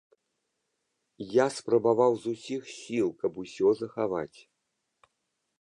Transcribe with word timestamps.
Я 1.33 1.45
спрабаваў 1.57 2.11
з 2.23 2.35
усіх 2.37 2.61
сіл, 2.79 3.07
каб 3.23 3.33
усё 3.45 3.67
захаваць. 3.83 4.39